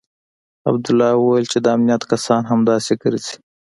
عبدالله 0.69 1.09
وويل 1.17 1.45
چې 1.51 1.57
د 1.61 1.65
امنيت 1.75 2.03
کسان 2.11 2.41
همداسې 2.51 2.93
ګرځي. 3.03 3.35